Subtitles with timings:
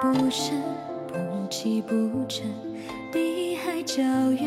[0.00, 0.60] 不深，
[1.08, 1.94] 不弃不
[2.28, 2.42] 争，
[3.10, 4.40] 碧海皎月，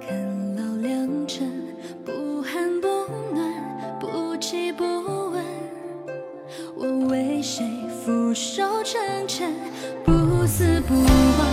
[0.00, 1.48] 看老良辰，
[2.04, 2.88] 不寒不
[3.32, 5.44] 暖，不弃不问。
[6.74, 7.64] 我为谁
[8.04, 9.52] 俯首称臣？
[10.04, 11.49] 不死不亡，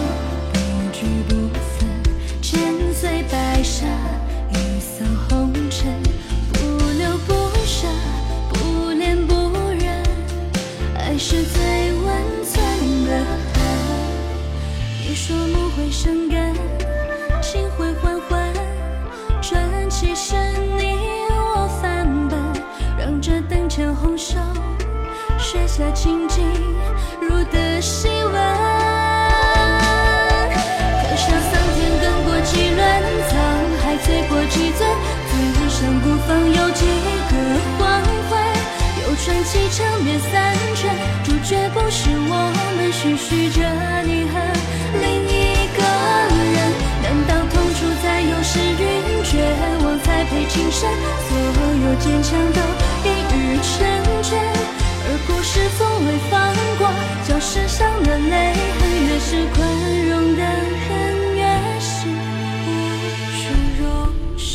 [19.98, 20.38] 转其身
[20.78, 20.96] 你
[21.32, 22.38] 我翻本，
[23.00, 24.38] 让这灯前红袖，
[25.40, 26.46] 雪下情景
[27.20, 28.34] 如得细闻。
[31.02, 32.80] 可笑桑田耕过几轮，
[33.28, 33.34] 沧
[33.82, 34.88] 海醉过几尊，
[35.26, 36.86] 此生孤芳有几
[37.32, 37.34] 个
[37.80, 38.38] 黄昏？
[39.02, 43.64] 又传奇长灭三春，主角不是我们，徐徐着
[44.04, 44.17] 你
[50.58, 50.90] 情深？
[51.30, 52.60] 所有坚强都
[53.04, 53.70] 一语成
[54.24, 54.30] 全，
[55.06, 56.34] 而故事从未放
[56.80, 56.82] 过，
[57.28, 58.34] 叫世上的泪
[58.80, 59.56] 痕越是宽
[60.10, 60.42] 容的
[60.90, 60.92] 人，
[61.36, 61.40] 越
[61.80, 62.10] 是
[62.66, 62.68] 无
[63.38, 63.40] 处
[63.80, 63.86] 容
[64.36, 64.46] 身。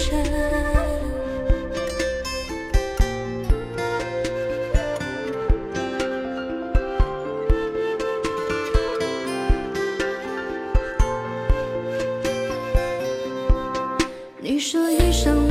[14.44, 15.41] 你说一生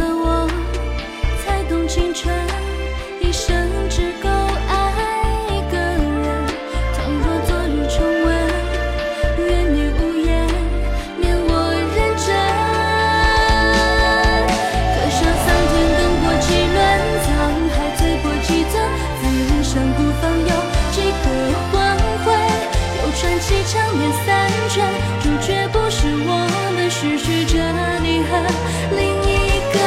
[23.71, 24.83] 场面三圈，
[25.23, 26.35] 主角不是我
[26.75, 27.55] 们，是曲着
[28.03, 28.35] 你和
[28.97, 29.31] 另一
[29.71, 29.79] 个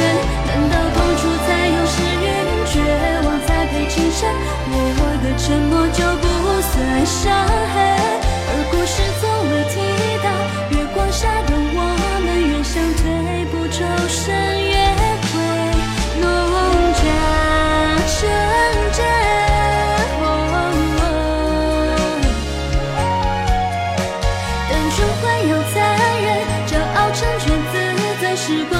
[0.00, 0.02] 人。
[0.48, 2.24] 难道痛楚才有诗韵？
[2.72, 2.80] 绝
[3.26, 4.24] 望才配情深。
[4.72, 6.24] 我的承诺就不
[6.64, 6.72] 算
[7.04, 7.28] 伤
[7.74, 7.76] 害，
[8.48, 9.76] 而故事从未提
[10.24, 10.26] 到
[10.78, 11.78] 月光下的我
[12.24, 13.04] 们，远相对
[13.52, 14.59] 不周身。
[28.50, 28.79] 时光